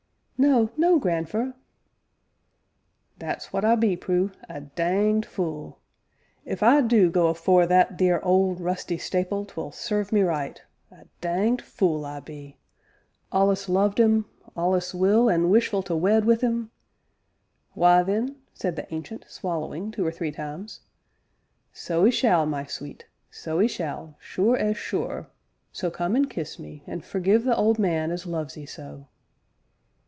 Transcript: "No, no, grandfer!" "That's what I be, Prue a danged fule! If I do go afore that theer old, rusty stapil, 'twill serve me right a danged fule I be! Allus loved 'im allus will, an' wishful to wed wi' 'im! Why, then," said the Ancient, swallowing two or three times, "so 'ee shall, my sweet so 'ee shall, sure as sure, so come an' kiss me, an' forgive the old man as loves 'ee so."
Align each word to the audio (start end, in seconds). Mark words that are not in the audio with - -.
"No, 0.43 0.71
no, 0.75 0.97
grandfer!" 0.99 1.53
"That's 3.19 3.53
what 3.53 3.63
I 3.63 3.75
be, 3.75 3.95
Prue 3.95 4.31
a 4.49 4.61
danged 4.61 5.27
fule! 5.29 5.77
If 6.45 6.63
I 6.63 6.81
do 6.81 7.11
go 7.11 7.27
afore 7.27 7.67
that 7.67 7.99
theer 7.99 8.19
old, 8.23 8.59
rusty 8.59 8.97
stapil, 8.97 9.45
'twill 9.47 9.71
serve 9.71 10.11
me 10.11 10.23
right 10.23 10.59
a 10.91 11.05
danged 11.21 11.61
fule 11.63 12.07
I 12.07 12.21
be! 12.21 12.57
Allus 13.31 13.69
loved 13.69 13.99
'im 13.99 14.25
allus 14.57 14.95
will, 14.95 15.29
an' 15.29 15.51
wishful 15.51 15.83
to 15.83 15.95
wed 15.95 16.25
wi' 16.25 16.39
'im! 16.41 16.71
Why, 17.73 18.01
then," 18.01 18.37
said 18.55 18.75
the 18.75 18.91
Ancient, 18.91 19.25
swallowing 19.27 19.91
two 19.91 20.03
or 20.07 20.11
three 20.11 20.31
times, 20.31 20.79
"so 21.71 22.03
'ee 22.07 22.09
shall, 22.09 22.47
my 22.47 22.65
sweet 22.65 23.05
so 23.29 23.61
'ee 23.61 23.67
shall, 23.67 24.15
sure 24.19 24.57
as 24.57 24.75
sure, 24.75 25.27
so 25.71 25.91
come 25.91 26.15
an' 26.15 26.25
kiss 26.25 26.57
me, 26.57 26.81
an' 26.87 27.01
forgive 27.01 27.43
the 27.43 27.55
old 27.55 27.77
man 27.77 28.09
as 28.09 28.25
loves 28.25 28.57
'ee 28.57 28.65
so." 28.65 29.05